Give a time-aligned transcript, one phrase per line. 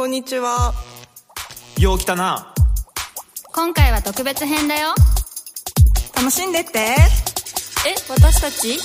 [0.00, 0.72] こんにちは。
[1.78, 2.54] よう来たな。
[3.52, 4.94] 今回は特別編だよ。
[6.16, 6.78] 楽しんでって。
[6.78, 6.96] え、
[8.08, 8.78] 私たち？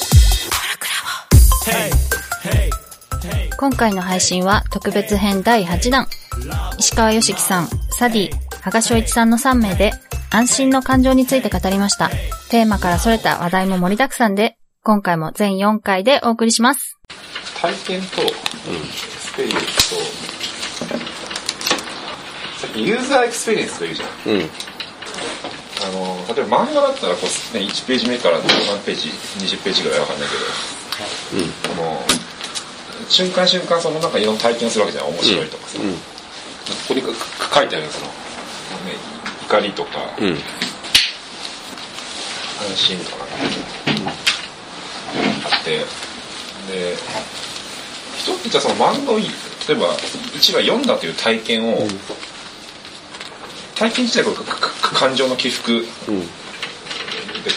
[3.57, 6.05] 今回の配信は特別編第8弾。
[6.79, 9.93] 石川良樹さん、サディ、羽賀翔一さんの3名で
[10.31, 12.09] 安心の感情について語りました。
[12.49, 16.99] テーマからそれた話題も盛りだくさんで、今回も全4回でお送りします。
[17.61, 18.17] 体験と、ス
[19.37, 19.43] と、
[22.57, 24.09] さっきユーザーエクスペリエンスというじゃん。
[24.33, 24.49] うん。
[25.83, 32.03] あの、例えば漫画だったらこう、ね、1ページ目から何ページ、20ページぐらいわかんないけど、この、
[33.09, 35.07] 瞬間瞬間そのなんかいろんな体験するわけじゃん。
[35.09, 35.79] 面白いとかさ。
[35.81, 35.95] うん
[36.65, 37.09] ここにか
[37.49, 38.11] か書いてあるその、ね、
[39.43, 40.29] 怒りとか、うん。
[40.29, 40.37] 安
[42.75, 43.31] 心とかね、
[45.43, 45.85] あってで
[48.17, 49.23] 人ってじゃあその漫画をい
[49.67, 51.87] 例えば1話読んだという体験を、
[53.75, 54.23] 体験自体
[54.93, 56.21] 感情の起伏でうん。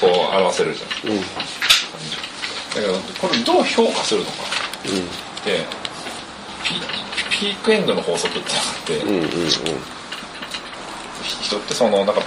[0.01, 1.21] こう表せるじゃんうん。
[1.21, 1.25] だ
[2.75, 4.85] けどこれどう評価するのかっ
[5.45, 5.65] て
[6.65, 9.09] ピピークエンドの法則ってのがあって、うん。
[9.09, 9.23] うん。
[9.23, 9.29] うん。
[11.41, 12.21] 人ってそのなんか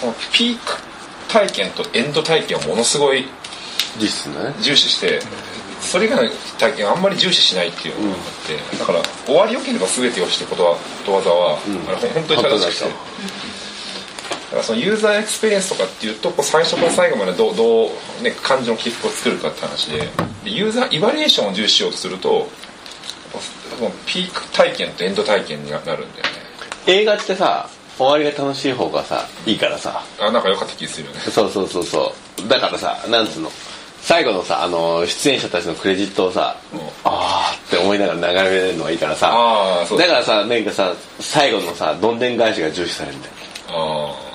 [0.00, 0.78] そのピーク
[1.28, 3.26] 体験とエンド体験をものすごい。
[4.60, 5.20] 重視して
[5.86, 11.88] それ以外の体験をあんまり重視しないっていうのがあって、だから終わりよければ全てよしってことはことわざは、うん。
[11.88, 12.90] あれ本当に正しくて。
[12.90, 12.92] 本
[14.46, 17.88] だからそのユーザーエクスペリエンスとかっていうとこう最初から最後までどうどう、
[18.22, 20.08] ね、感情の起伏を作るかって話で。
[20.44, 22.48] でユーザーエバリュエーションを重視しようとすると
[24.06, 26.06] ピーク体験とエンド体験になるんだよね。
[26.86, 30.04] 映画ってさ、終わりが楽しい方がさ、いいからさ。
[30.20, 31.20] あなんか良かった気がするよね。
[31.20, 32.48] そうそうそうそう。
[32.48, 33.50] だからさ、なんつうの？
[34.06, 39.30] 最後のさ、あの、出演者たちのクレジットをさ、うんあーって思いながら眺めれるのがいいからさ。
[39.32, 43.34] ああそうだからさ、なんかさ、最後のさ、どんでん返しが重視されるんだよ。
[43.68, 44.26] ああ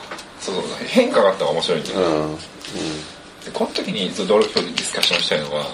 [0.42, 2.36] そうそう変化があったら面白いんだよね、うん。
[2.36, 5.66] でこの時にずっと俺今日ディスカッションしたいのは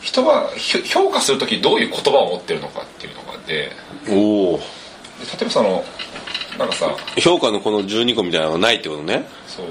[0.00, 3.72] 人はひ評価する時どういう言葉を持ってるのかっていうのがあって
[4.06, 4.58] でおお。
[4.58, 4.62] 例
[5.42, 5.84] えばその
[6.58, 9.26] なんかさ評価のこの12個みたいなのがないってことね。
[9.46, 9.66] そう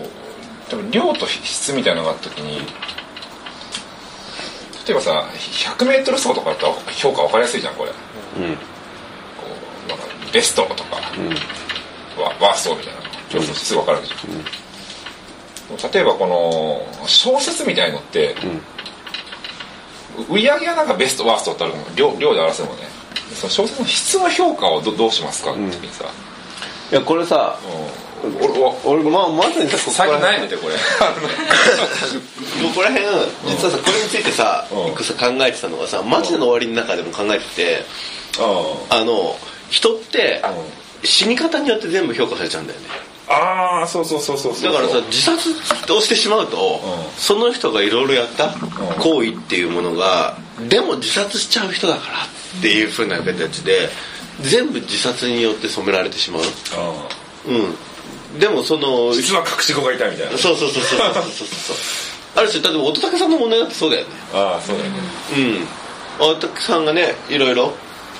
[0.69, 2.59] 多分量と質みたいなのがあった時に
[4.85, 7.91] 例えばさ 100m 走とかだったら評価分かりやすいじゃんこれ。
[7.91, 7.95] こ
[8.37, 8.43] うん。
[8.45, 8.47] う
[9.89, 11.29] なんかベストとか、うん。
[12.21, 18.35] ワワーストみたいな競争すぐ分かるわけじゃん、例えばこの小説みたいのって、
[20.29, 22.83] 売り上げはなんかベストワーストってあるの量量で表せるもんね。
[23.35, 26.05] その小説の質の評価をどどうしますかって時にさ、
[26.91, 30.75] いや、これさ、うん俺俺俺、まあ、まさにさ、ここ最近ら悩んでてこれ。
[30.77, 30.81] こ
[32.75, 33.05] こら辺、
[33.45, 34.87] 実はさ、これについてさ、うん。
[34.87, 37.85] 一個さ、考えてたのがさ、マジでの終わりの中でも考えてて、
[38.89, 39.37] あの、
[39.69, 40.43] 人って、
[41.03, 42.87] 死に方によって全部評価されちゃうんだよね。
[43.29, 45.49] ああそうそうそうそうだからさ、自殺
[45.91, 47.19] をしてしまうと、うん。
[47.19, 48.55] その人がいろいろやった
[48.99, 50.37] 行為っていうものが、
[50.69, 52.17] でも自殺しちゃう人だから
[52.59, 53.89] っていうふうな形で、
[54.41, 56.41] 全部自殺によって染められてしまう。
[56.75, 57.07] あ
[57.47, 57.75] うん。
[58.39, 61.77] でもその、ー実は隠し子がいたみたいなそうそうそうそうそうそうそう。
[62.35, 64.09] ある種、例えば乙武さんの問題だってそうだよね。
[64.33, 64.99] ああそうだよね
[66.19, 66.31] うん。
[66.31, 67.73] 乙武さんがね、いろいろ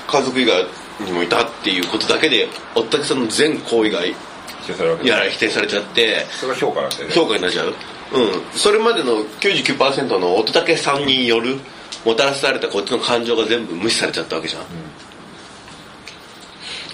[0.08, 0.66] 家族以外
[1.02, 7.74] にもいたっていうことだけで、乙武さんの全行為が否定されるわけやら否定されちゃって、それが評価なんだよね評価になっちゃう。
[8.14, 8.42] うん。
[8.54, 11.60] それまでの99%の乙武さんによる、
[12.06, 14.62] もたらされたこっちの感情が全部無視されちゃったわけじゃん。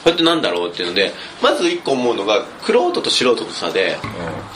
[0.03, 3.97] これってなんだろうっていうので、まず一個思うのが、クロートと素人の差で、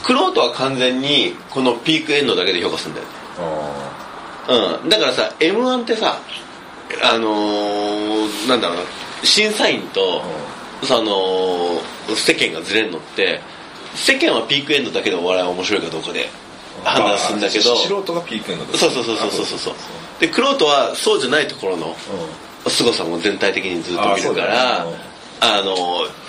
[0.03, 3.08] クロートは完全にこのピークエンドだけで評価するんだよ。
[4.84, 6.19] うん、だからさ m 1ってさ
[7.03, 8.84] あのー、なんだろうな
[9.24, 10.22] 審査員と、
[10.84, 11.81] その
[12.16, 13.41] 世間がずれるのって
[13.96, 16.29] 世間はピークエンドだけでお笑いは面白いかどうかで
[16.85, 19.58] あ判断するんだけどあ素人がピークエンドだそうそうそうそうそうそう。
[19.59, 19.74] そう
[20.19, 21.96] でクロートはそうじゃないところの
[22.67, 24.88] 凄さも全体的にずっと見るから
[25.39, 25.75] あの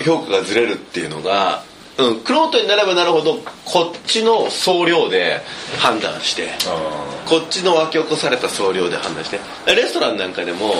[0.03, 1.63] 評価がずれるっていうのが
[1.99, 5.41] うん、クロートになればなるほどこっちの総量で
[5.79, 10.71] 判断してあこっちの湧き起こされた総量で判断してレストランなんかでも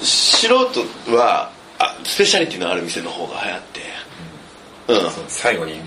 [0.00, 0.56] 素人
[1.16, 1.50] は
[1.80, 3.80] あスペシャリティのある店の方が流行って
[4.88, 5.06] うん。
[5.08, 5.80] あ最後に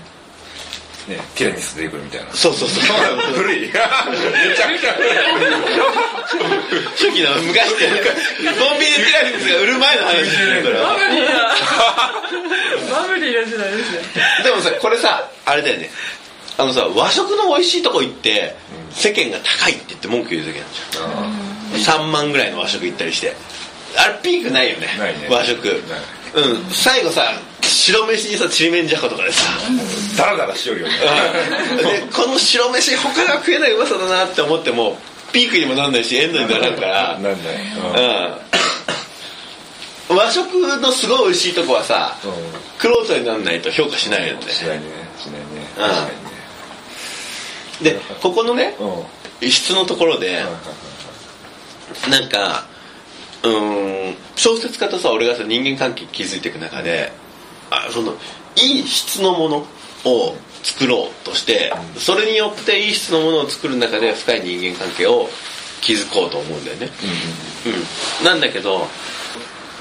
[1.08, 2.32] ねティラミス出てくるみたいな。
[2.32, 2.84] そうそうそう。
[3.34, 3.60] 古い。
[3.62, 4.94] めちゃくちゃ
[6.92, 7.88] 初期の昔って。
[7.88, 10.14] コンビニティラミスが売る前の話。
[10.18, 10.96] ですよそれは
[12.90, 14.02] バブリーな時代ですね。
[14.44, 15.90] でもさこれさあれだよね。
[16.58, 18.54] あのさ和食の美味しいとこ行って
[18.90, 22.02] 世間が高いって言って文句言う時あるじゃん。
[22.02, 23.34] 3万ぐらいの和食行ったりして。
[23.96, 24.88] あれピークないよね。
[24.98, 25.28] ないね。
[25.30, 25.82] 和食。
[26.34, 26.70] うん。
[26.70, 27.32] 最後さ
[27.62, 29.42] 白飯にさちりめんじゃことかでさ
[30.16, 30.94] ダラダラしよるよね。
[30.94, 34.96] でこの白飯他が食えないうまさだなって思っても
[35.32, 37.18] ピークにもなんないしエンドにならんから。
[37.18, 37.36] なんだよ
[40.10, 40.16] うん。
[40.16, 42.32] 和食のすごい美味しいとこはさうん。
[42.78, 44.42] クロートにならないと評価しないよね。
[44.42, 44.84] しないね。
[45.18, 45.46] しないね。
[45.76, 45.82] うん。
[45.82, 46.28] 確かにね
[47.82, 48.90] でここのねうん。
[48.90, 48.96] は
[49.40, 50.50] い質のところではいは
[52.08, 52.66] いなんか
[53.44, 57.12] うーん小説家とさ俺がさ人間関係築いていく中で
[57.70, 58.14] あその
[58.56, 59.66] いい質のもの
[60.04, 65.28] を作ろうとしてそれによっていい質のものを作る中で深い人間関係を
[65.80, 66.90] 築こうと思うんだよね。
[68.20, 68.86] うんなんだけど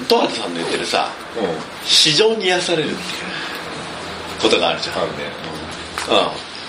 [0.08, 1.44] 戸畑さんの言ってるさうん。
[1.44, 1.56] うん
[1.86, 3.02] 市場に癒されるっていう
[4.42, 4.98] ことがあるじゃん。
[4.98, 5.18] あるね。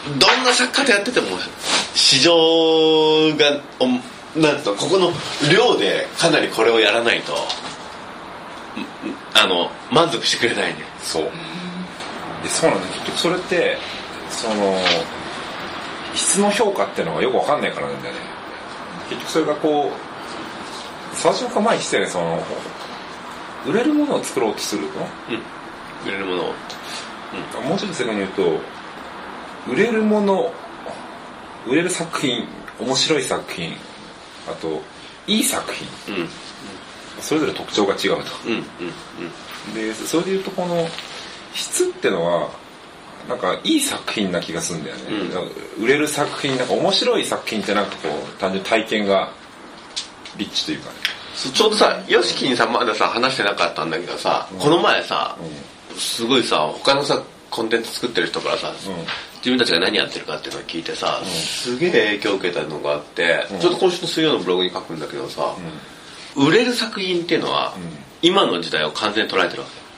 [0.07, 1.27] うん、どんな作家でやってても
[1.95, 2.33] 市場
[3.37, 5.13] がおなんとここの
[5.53, 7.35] 量でかなりこれをやらないと。
[9.05, 11.25] うんあの満足してくれないねそう。
[12.43, 12.87] でそうなんだ。
[12.89, 13.77] 結局それって
[14.31, 14.79] その
[16.15, 18.21] 質の評価っていうのがよくわかんないからなんだよね。
[19.09, 22.43] 結局それがこう最初から前にしてねその
[23.67, 24.99] 売れるものを作ろうとすると。
[26.07, 26.55] 売れるものを。
[27.63, 28.61] もうちょっと正確に言うと
[29.71, 30.53] 売れるもの
[31.67, 32.47] 売れる作品
[32.81, 33.75] 面白い作品
[34.49, 34.81] あと
[35.27, 36.17] いい作品。
[36.17, 36.29] うん
[37.21, 38.33] それぞれ特徴が違うと。
[38.47, 38.65] うんうん
[39.75, 40.89] でそれでいうとこの
[41.53, 42.49] 質ってのは
[43.29, 45.03] なんかいい作品な気がするんだよね、
[45.77, 45.85] うん。
[45.85, 49.31] 売れる作品なんか面白い作品ってなんかこう単純に体験が
[50.39, 50.97] リッチというかね。
[51.35, 55.37] ちょうどさ YOSHIKI にさまださ話してなかったんだけどさ、この前さ、
[55.97, 58.73] すごいさ他のさコンテンツ作ってる人からさ、
[59.37, 65.55] 自分たちが何やってるかっていうのを聞いてさ、すげえ影響を受けたのがあって、ちょっと今週の水曜のブログに書くんだけどさ、
[66.39, 67.75] 売れる作品っていうのは、
[68.23, 69.89] 今の時代を完全に捉えてるわけ。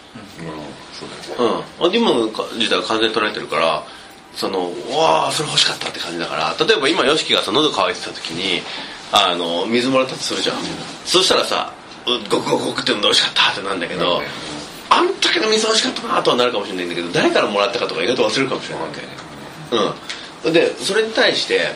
[1.83, 1.95] うん。
[1.95, 3.85] 今の時代は完全に捉えてるから
[4.35, 8.61] そのうわあそれ欲しかったって感じだから例えば今 YOSHIKI がさ喉乾いてた時に
[9.13, 10.57] あの水もらったとするじゃん、
[11.05, 11.73] そしたらさ
[12.07, 14.25] うゴクゴクゴクって飲んで美味しかったってなんだけど、うん。
[14.91, 20.47] あん時の水美味しかったなとはなるかもしれないんだけど誰からもらったかとか意外と忘れるかもしれないわけ。
[20.47, 20.53] うん。
[20.53, 21.73] でそれに対して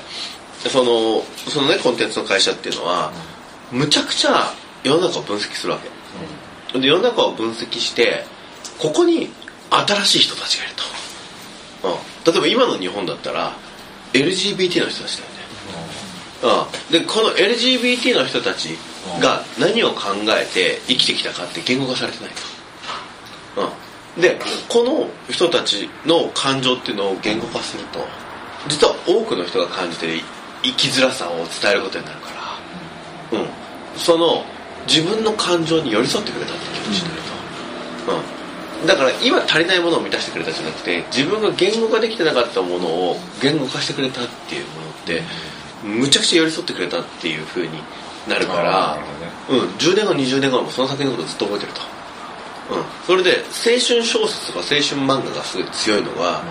[0.68, 3.12] そのそのねコンテンツの会社っていうのは
[3.74, 4.54] むちゃくちゃ
[4.84, 6.78] 世の中を分析するわけ。
[6.78, 8.24] で世の中を分析して
[8.78, 9.30] ここに
[9.70, 13.56] 新しい人たちがいると、うん、例えば今の日本だったら
[14.12, 15.24] LGBT の人たちだ
[16.48, 18.76] よね、うん、でこの LGBT の人たち
[19.20, 22.32] が何を考えて生きてきたかって言語化されてない
[23.54, 23.62] と、
[24.16, 24.38] うん、で
[24.68, 28.00] この人たちの感情っていうのを言語化すると
[28.68, 30.20] 実は多くの人が感じてる
[30.62, 32.30] 生きづらさを伝えることになるか
[33.32, 33.48] ら、うん、
[33.96, 34.44] その
[34.86, 45.22] 自分の感情に寄り添ってくれたって気持ちになると、うん、だから今足りないものを満たしてくれたじゃなくて自分が言語化できてなかったものを言語化してくれたっていうものって
[45.82, 47.78] むちゃくちゃ寄り添ってくれたっていう風に
[48.28, 48.98] なるから
[49.50, 51.80] うん、10年後20年後もその作品のことずっと覚えてると、
[52.74, 56.42] うん、それで青春小説とか青春漫画がすごい強いのは、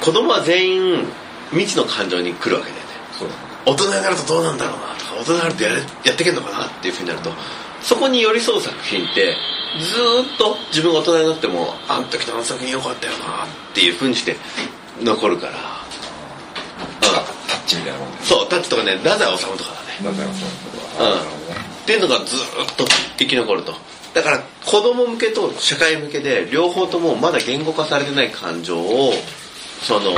[0.00, 1.06] 子供は全員
[1.50, 2.90] 未知の感情に来るわけだよね。
[3.24, 3.30] ね。
[3.66, 7.30] 大人になるとどうなんだろうな大人になるとやれやっていけんのかなっていうふうになると
[7.82, 9.36] そこに寄り添う作品って
[9.78, 14.36] ずーっと自分が大人になってもあん時のあの作品良かったよなっていうふうにして
[15.00, 15.52] 残るから、
[17.00, 19.70] タッチみたいなもんでそうタッチとかね太宰治とか
[20.02, 20.04] だね。
[20.04, 20.46] なんだよそ
[21.04, 21.20] ううん。
[21.20, 21.22] っ
[21.86, 22.84] ていうのがずーっと
[23.16, 23.74] 生き残ると。
[24.12, 29.12] だから子供向けと社会向けで両方ともまだ言語化されてない感情を
[29.82, 30.10] その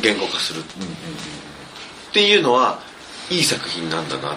[0.00, 0.60] 言語化する。
[0.60, 2.80] っていうのは
[3.30, 4.36] いい作品なんだなっ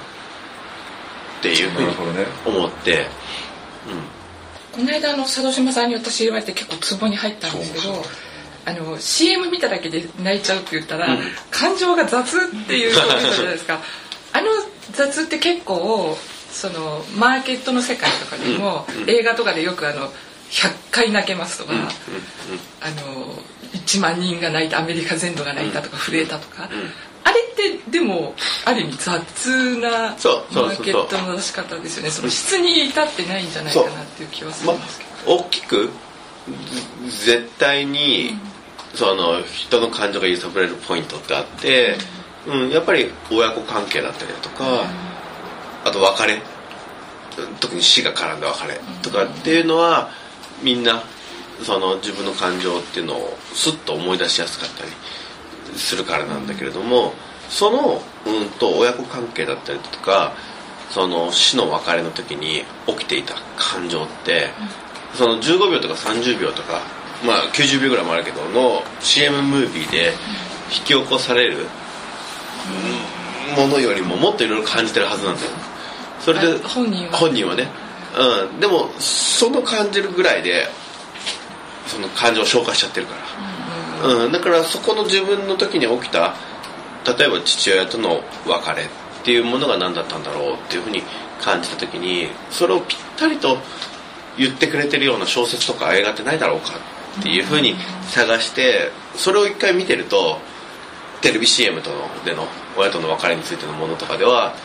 [1.42, 3.08] ていうふうになるほどね思って
[4.72, 8.04] この間あの佐渡島さんに私言われて結構ツボに入ったんですけど
[8.66, 11.18] あの CM 見ただけで泣いちゃうって言ったら、
[11.50, 13.80] 感情が雑っていうことじゃないですか。
[14.34, 14.48] あの
[14.92, 16.16] 雑って結構
[16.52, 20.12] そのマーケットの世界とかでも、映画とかでよくあの
[20.52, 21.74] 100回泣けますとか、
[22.82, 23.36] あの
[23.74, 26.70] 1万人が泣いたアメリカ全土が泣いたとか、震えたとか、
[27.24, 28.36] あれってでも
[28.66, 32.12] ある意味雑なマーケットの出し方ですよね。
[32.12, 35.38] その質に至ってないんじゃないかなっていう気はすまるんですけあど。
[35.38, 35.90] 大きく
[37.10, 38.38] ず絶対に
[38.96, 41.98] その人の感情が揺さぶられるポイントってあって、
[42.48, 44.86] うん、やっぱり親子関係だったりだとか、
[45.86, 46.42] あと別れ。
[47.62, 50.10] 特に死が絡んだ別れとかっていうのは
[50.62, 51.02] みんな
[51.64, 54.92] その自分の感情っていうのをスッと思い出しやすかったり
[55.76, 57.14] するからなんだけれども
[57.50, 60.34] その、うん、と親子関係だったりとか
[60.90, 64.50] その死の別れの時に起きていた感情って、
[65.14, 66.82] その15秒とか30秒とか、
[67.26, 70.12] まあ、90秒ぐらいもあるけどの CM ムービーで
[70.70, 71.66] 引き起こされる
[73.56, 75.48] ものよりももっといろいろ感じてるはずなんだよ。
[76.20, 77.14] それであ本人は。
[77.14, 77.68] 本人はね、
[78.52, 80.68] うん、でもその感じるぐらいで
[81.88, 83.22] その感情を消化しちゃってるから、
[84.04, 86.36] うんだからそこの自分の時に起きた
[87.06, 91.04] 例えば父親との別れっていうものが何だったんだろうっていうふうに
[91.42, 93.58] 感じた時にそれをぴったりと
[94.38, 96.74] 言ってくれてるような小説とか映画ってないだろうか
[97.20, 97.76] っていうふうに
[98.10, 100.40] 探してそれを一回見てると
[101.22, 104.56] テレビ CM とのでの親との別れについてのものとかでは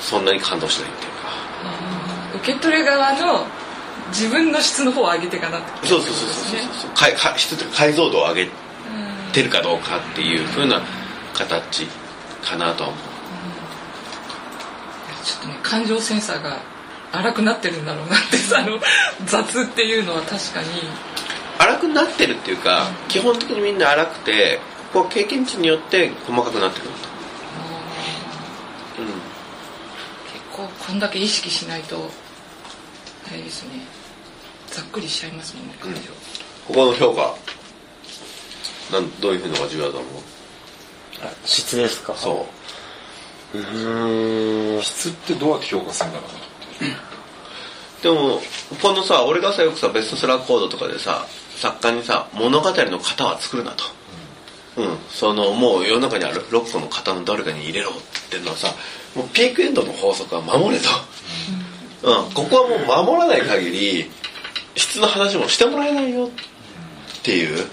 [0.00, 1.24] そんなに感動しないっていうか。
[2.36, 3.46] 受け取る側の
[4.08, 6.90] 自分の質の方を上げてかなそうそうそうそうそうそう。
[6.90, 8.50] かいか質というか解像度を上げ
[9.34, 10.80] てるかどうかっていうふうな
[11.34, 11.86] 形
[12.42, 13.00] かなとは思う。
[15.24, 16.60] ちょっとね感情センサーが
[17.12, 18.78] 荒くなってるんだろうなってあの
[19.26, 20.68] 雑っていうのは確かに。
[21.58, 24.58] 荒くなってるっていうか基本的にみんな荒くて
[24.92, 26.98] ここは経験値によって細かくなってくるんだ
[28.98, 29.06] うん。
[29.06, 32.10] 結構こんだけ意識しないと
[33.28, 33.80] あれですね。
[34.66, 36.00] ざっくりしちゃいますもんね感情、
[36.66, 37.36] ここの評価
[38.92, 40.12] なんどういうふうのが重要だと思う？
[41.44, 42.14] 質ですか？
[42.14, 42.46] そ
[43.54, 43.58] う。
[43.58, 44.82] うーん。
[44.82, 46.30] 質ってどうやって評価するんだろう
[48.02, 48.40] でも
[48.82, 51.26] このさ俺がさよくさベストセラーコードとかでさ
[51.56, 53.84] 作家にさ物語の型は作るなと。
[54.76, 58.74] うん、そのもう世の中にある6個の型の誰かに入れろって言ってるのはさ
[59.14, 60.88] もうピークエンドの法則は守れと、
[62.02, 62.32] うん。
[62.34, 64.10] ここはもう守らない限り
[64.74, 66.30] 質の話もしてもらえないよっ
[67.22, 67.64] ていう、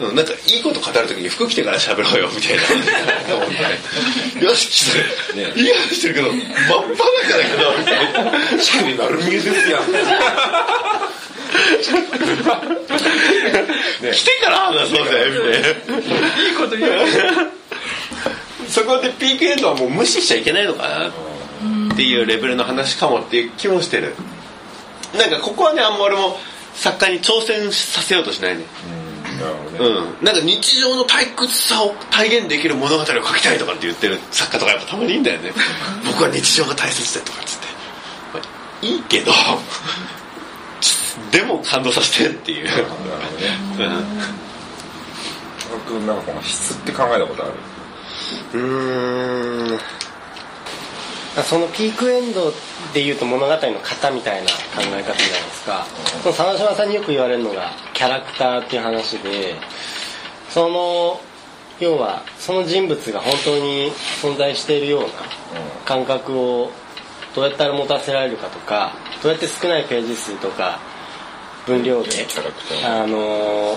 [0.00, 2.62] うん、なんかいいこと語るときに服着てから喋ろうよみたいな。
[4.48, 4.98] よし来て
[5.34, 7.96] る、いい話してるけど真っ裸だけどみたい
[8.56, 9.82] なしかも丸見えですやん。
[14.12, 15.68] 来てから話そうぜみたいな。
[15.68, 16.92] いいこと言う。
[18.68, 21.08] そこでピークエンドはもう無視しちゃいけないのかな
[21.92, 24.14] っていうレベルの話かもっていう気もしてる。
[25.18, 26.38] なんかここはねあんま俺も
[26.74, 28.99] 作家に挑戦させようとしないねなるほどね
[29.46, 30.24] うん。
[30.24, 35.52] なんか日常の退屈さを体現できる物語を書きたいとかって言ってる作家とかやっぱたまにいいんだよね。
[36.04, 37.66] 僕は日常が大切でとかっつって、
[38.34, 39.32] まあいいけど
[41.30, 42.72] でも感動させてっていう、ね。
[43.78, 44.04] うん。
[45.86, 47.52] 僕なんかこの質って考えたことある。
[48.54, 49.80] うーん
[51.44, 52.52] そのピークエンド
[52.92, 55.14] でいうと物語の型みたいな考え方じゃないで
[55.52, 55.86] すか。
[56.22, 59.54] その沢島さんによく言われるのがキャラクターっていう話で
[60.48, 61.20] その
[61.78, 65.08] 要はその人物が本当に存在しているような
[65.84, 66.70] 感覚を
[67.34, 70.80] どうやったら持たせられるかとかどうやって少ないページ数とか
[71.66, 72.10] 分量で
[72.84, 73.16] あの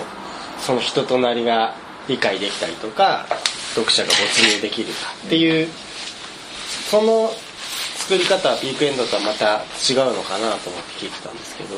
[0.60, 1.74] その人となりが
[2.08, 3.26] 理解できたりとか
[3.74, 4.94] 読者が没入できるか
[5.26, 5.68] っていう
[6.90, 7.30] その
[7.96, 11.76] 作り方はピークエンドとはまた違うのかなと思って聞いてたんですけど。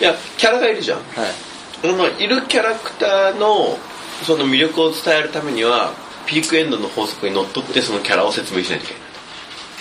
[0.00, 0.98] いやキャラがいるじゃん。
[0.98, 1.04] は
[2.18, 2.24] い。
[2.24, 3.78] いるキャラクターの
[4.26, 5.92] その魅力を伝えるためには
[6.26, 9.02] ピークエンドの法則にのっとってそのキャラを説明しないといけない。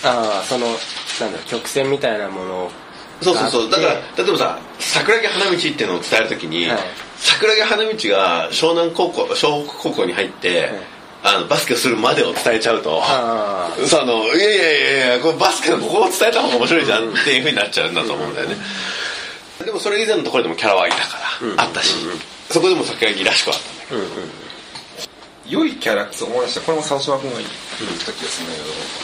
[0.03, 0.77] ああそのなん
[1.31, 2.71] だろう曲線みたいなものを
[3.21, 3.69] そうそうそう。
[3.71, 6.79] だから例えばさ桜木花道っていうのを伝えるときに、はい。
[7.17, 10.71] 桜木花道が湘南高校湘北高校に入って、
[11.23, 13.01] あのバスケをするまでを伝えちゃうと。
[13.87, 18.55] そのいやいやいやいやこれバスケのここを伝えた方が面白いじゃんっていうふうになっちゃうんだと思うんだよね、
[19.63, 21.17] でもそれ以前のところでもキャラはいたか
[21.57, 21.95] ら、あったし、
[22.49, 26.61] そこでも桜木らしくはあったんだけど、良いキャラクター思い出した。
[26.61, 27.49] これも沢島君が言っ
[28.05, 28.57] た気がするんだ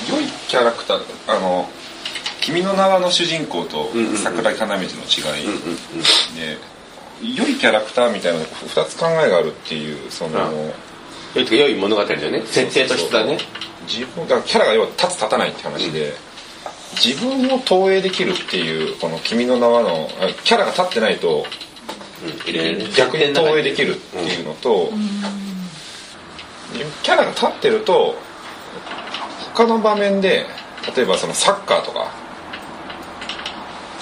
[0.06, 1.70] けど良いキャラクターあの
[2.42, 5.46] 「君の名は」の主人公と桜木花道の違い。
[5.46, 6.36] うんうんうん。
[6.36, 6.58] で
[7.22, 10.74] 良いキャラクターみたいなの2つ考えがあるっていうその
[11.36, 12.44] 良いとか良い物語だよね。
[12.46, 13.38] 設定と質だね。
[13.88, 16.14] 自分だからキャラが要は立つ立たないって話で、
[17.04, 21.46] 自分を投影できるっていうこの「君の名はの」あキャラが立ってないと
[22.96, 24.92] 逆に投影できるっていうのと、
[27.04, 28.16] キャラが立ってると
[29.54, 30.46] 他の場面で
[30.96, 32.12] 例えばそのサッカーとか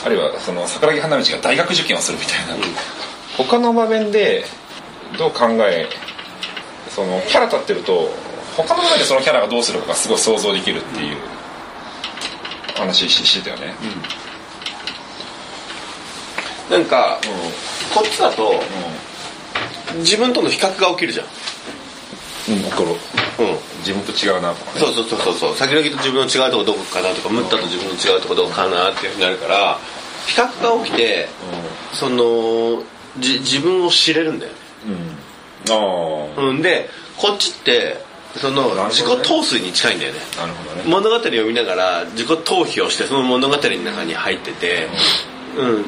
[0.05, 2.55] あるいはその桜木花道が大学受験をするみたいな、
[3.37, 4.45] 他の場面で
[5.17, 5.87] どう考え
[6.97, 8.09] そのキャラ立ってると
[8.57, 11.17] 他の場面でそのキャラがどうするかがすごい想像できるっていう
[12.75, 13.75] 話ししてたよね。
[16.71, 18.51] なんかうこっちだと
[19.97, 21.27] 自分との比較が起きるじゃん。
[21.27, 22.85] ん、うん、分かる。
[22.85, 22.95] うん。
[23.85, 24.79] 自分と違うなとかね。
[24.79, 25.55] そうそうそうそうそう。
[25.55, 29.77] 先の木と自分の違うとこどこかなとかムッタと自分の違うとこどこかなっていうふうになるから
[30.25, 31.27] 比較が起きて
[31.93, 32.81] その
[33.19, 34.66] じ自分を知れるんだよね
[35.69, 37.97] うんああうんでこっちって
[38.37, 40.19] その自己陶酔に近いんだよね。
[40.37, 40.83] なるほどね。
[40.85, 44.87] 物語を読みながら自己逃避をしてその物語の中に入ってて
[45.57, 45.85] うん。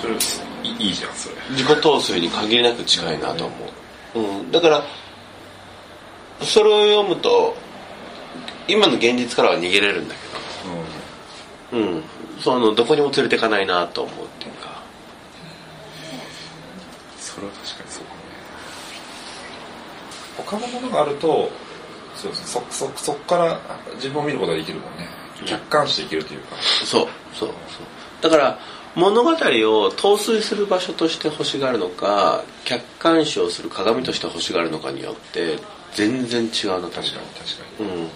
[0.00, 0.14] それ
[0.62, 1.34] いいいいじゃんそれ。
[1.50, 3.56] 自己陶酔に限りなく近いなと思
[4.14, 4.84] う、うん、だから
[6.42, 7.56] それを読むと
[8.68, 11.80] 今の現実からは逃げれるんだけど。
[11.82, 12.02] うん。
[12.40, 14.80] そのどこにも連れてかないなと思うっていうか。
[17.18, 17.79] それは確か
[20.50, 21.48] 他のものがあると
[22.16, 23.60] そうそそそそっから
[23.94, 25.08] 自分を見ることができるもんね。
[25.46, 26.56] 客観視できるというか。
[26.84, 27.56] そうそうそう。
[28.20, 28.58] だから
[28.96, 35.58] 物語を陶酔する場所として欲しがるのか客観視をする鏡として欲しがるのかによって
[35.94, 37.12] 全然違うな確かに確
[37.78, 37.88] かに。
[37.88, 38.08] うん、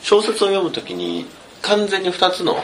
[0.00, 1.26] 小説を読むときに
[1.62, 2.56] 完全に2つの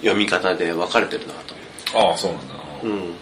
[0.00, 1.54] 読み方で分かれてるなと
[1.98, 2.54] ああそうなんだ。
[2.82, 3.14] うん、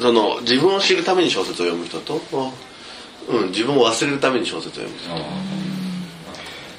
[0.00, 2.20] その自分を知るために小説を読む人と、
[3.28, 5.22] うん、自分を忘れるために小説を読む。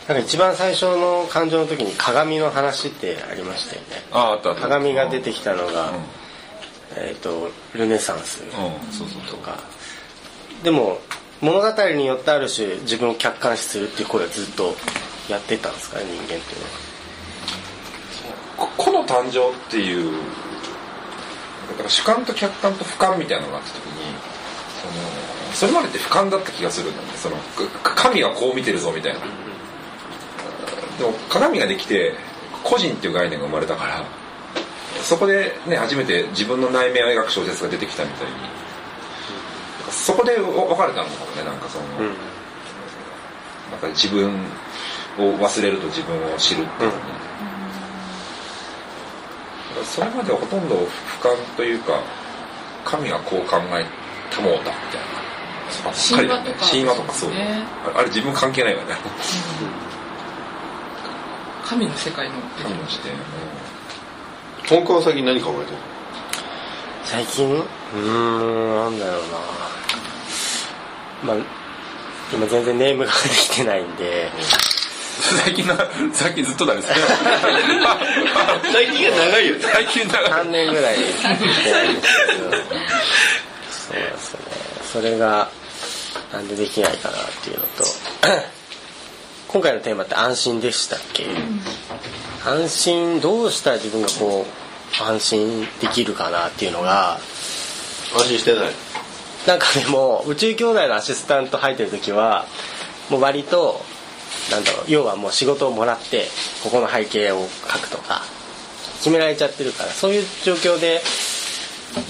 [0.07, 3.87] なんか一番最初の感情の時に鏡の話ってありましたよね。
[4.11, 4.61] あああったあった。
[4.61, 5.95] 鏡が出てきたのが、うん。
[6.95, 8.49] えっ、とルネサンスうん
[8.91, 9.57] そうそうとか。
[10.63, 10.99] でも
[11.41, 14.75] 物語によってある種自分を客観視するっていう声をずっと
[15.29, 16.93] やってたんですかね人間っていうのは
[18.93, 20.13] の誕生っていう
[21.69, 24.15] だから主観と客観と俯瞰みたいなのがあった時に
[24.81, 24.93] その
[25.53, 27.09] それまでって俯瞰だった気がするんだね。
[27.15, 27.37] その
[27.83, 29.19] か神はこう見てるぞみたいな。
[29.19, 32.13] でも鏡ができて
[32.63, 34.05] 個人っていう概念が生まれたから
[35.01, 38.33] そこでね初めて自分の内面を描く小説が出てきたみたいに。
[39.91, 41.85] そこで分かれたのかもねなんかその、
[43.69, 44.33] なんか自分
[45.19, 47.03] を忘れると自分を知るっていうのに、
[49.85, 50.87] それまではほとんど俯
[51.21, 52.01] 瞰というか
[52.83, 53.85] 神がこう考え
[54.31, 55.12] たもうだみたいな
[55.81, 56.65] 神話とか。
[56.69, 57.13] 神話とか。
[57.13, 57.29] そう。
[57.31, 58.95] ねあれあれ自分関係ないわね。
[61.65, 62.35] 神の世界の。
[62.61, 63.11] 神の視点
[64.67, 65.77] 本川は最近何考えてる？
[67.03, 67.55] 最近？
[67.55, 69.21] うーんなんだろう
[71.27, 71.33] な。
[71.35, 71.45] まあ
[72.33, 74.29] 今全然ネームができてないんで。
[75.45, 75.75] 最近の
[76.11, 76.81] 最近ずっとだね。
[76.81, 76.95] 最
[78.91, 79.61] 近が長いよね。
[79.61, 80.97] 最近だ3年ぐらい
[83.69, 84.39] そうですね。
[84.91, 85.49] それが
[86.33, 87.83] なんでできないかなっていうのと
[89.47, 91.25] 今回のテーマって安心でしたっけ、
[92.43, 97.19] 安心どうしたら自分がこう安心できるかなっていうのが
[98.15, 98.71] 安心してない。
[99.45, 102.47] なんかでも宇宙兄弟のアシスタント入ってる時は
[103.09, 103.81] もう割と
[104.51, 106.25] なんだろう要はもう仕事をもらって
[106.63, 108.21] ここの背景を書くとか
[108.97, 111.01] 決められちゃってるからそういう状況で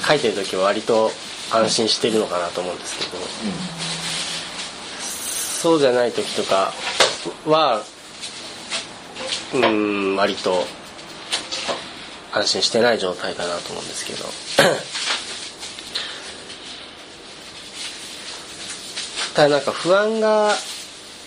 [0.08, 1.10] 書いてる時は割と
[1.52, 3.18] 安心してるのかなと思うんですけど、
[5.64, 6.74] そうじゃない時とか
[7.46, 7.84] は
[9.54, 10.66] うーん割と
[12.34, 14.26] 安心してない状態かなと思うんですけど。
[19.36, 20.54] ただなんか不安が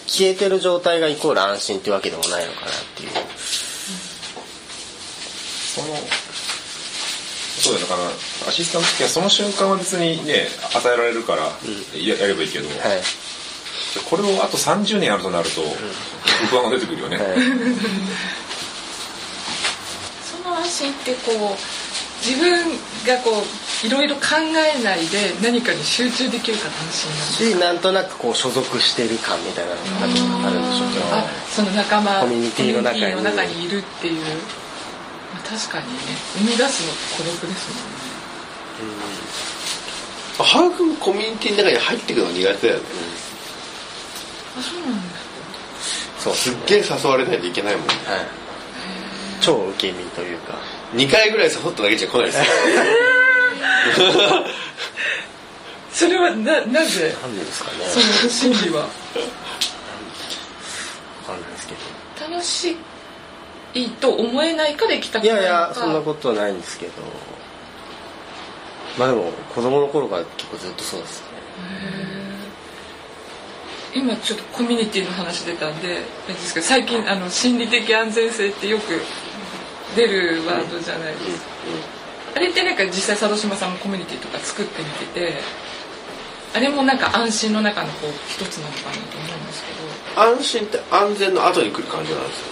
[0.07, 3.11] 消えてる状態がイコール安心っていうわけでもないのかなっていう。
[5.75, 5.96] その
[7.62, 8.11] そうだよだから
[8.51, 11.51] アシスタントの時はその瞬間は別にね与えられるから
[11.94, 12.79] や,、やればいいけど、はい
[14.00, 15.62] これをあと30年やるとなると
[16.50, 17.26] 不安が出てくるよね、はい。
[20.22, 22.70] その安心ってこう自分
[23.06, 24.22] がこういろいろ考
[24.76, 27.06] えないで何かに集中できるから安
[27.38, 29.76] 心なんしなんとなくこう所属してる感みたいなの
[30.40, 33.14] があるんでしょうけどあその仲間コミュニティの中に。
[33.14, 34.28] の中にいるっていう、ま
[35.44, 35.98] あ、確かにね。
[36.38, 38.06] 生み出すの孤独ですもんね。
[40.38, 42.85] 早くコミュニティの中に入ってくのが苦手だよね。
[42.87, 43.26] うなんだ
[46.19, 47.92] そうすっげえ誘われないといけないもんね。
[48.07, 48.27] はい。
[49.40, 50.55] 超受け身というか。
[50.95, 52.45] 2回ぐらい誘っただけじゃ来ないですよ。
[55.92, 57.14] それはななぜ？
[57.23, 57.79] なんでですかね。
[57.88, 58.81] その心理は。
[58.83, 58.88] わ
[61.27, 62.33] かんないですけど。
[62.33, 62.77] 楽し
[63.75, 66.92] いと思えないかで来たいやいやそんなことはないんですけど。
[68.99, 71.27] まあでも子供の頃から結構ずっとそうですね
[73.96, 79.00] 今ちょっとコミュニティの話出たんでですけど最近あの心理的安全性ってよく
[79.96, 81.50] 出るワードじゃないですか、
[82.37, 85.40] あれってなんか実際佐渡島さんもコミュニティとか作ってみてて
[86.54, 90.20] あれもなんか安心の中のこう一つなのかなと思うんですけど。
[90.20, 92.46] 安心って安全の後に来る感じなんですよ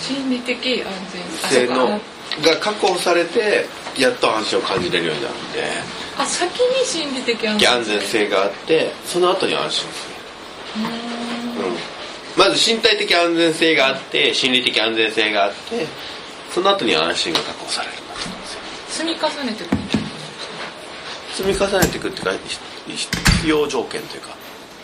[0.00, 1.66] 心理的安全。
[1.66, 2.00] 性のあ
[2.42, 5.62] が確保されてやっと安心を感じれるようになるんで
[6.18, 7.70] あ先に心理的安全。
[7.70, 10.17] 安全性があってその後に安心する、
[10.76, 15.86] うん、まず身体的安全性があって心理的安全性があって
[16.50, 17.94] その後に安心が確保される
[18.88, 19.76] 積み重ねていく
[21.34, 22.32] 積み重ねていくっていうか
[22.86, 24.36] 必要条件というか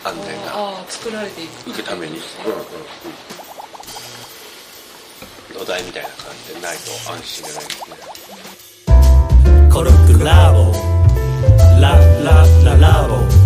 [0.05, 1.71] 安全が作られていく。
[1.71, 2.21] 受けために、うん
[2.53, 2.59] うん。
[2.59, 2.61] う
[5.55, 6.17] ん、土台みたいな感
[6.47, 9.69] じでないと安心じゃないですね。
[9.73, 10.71] コルクラボ。
[11.81, 13.44] ララララボ